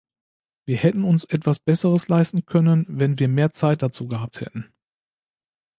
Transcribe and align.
Wir 0.65 0.77
hätten 0.77 1.03
uns 1.03 1.25
etwas 1.25 1.59
Besseres 1.59 2.07
leisten 2.07 2.47
können, 2.47 2.87
wenn 2.89 3.19
wir 3.19 3.27
mehr 3.27 3.51
Zeit 3.53 3.83
dazu 3.83 4.07
gehabt 4.07 4.41
hätten. 4.41 4.73